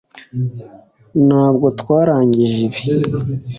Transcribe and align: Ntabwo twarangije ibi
Ntabwo 1.27 1.65
twarangije 1.79 2.57
ibi 2.67 2.81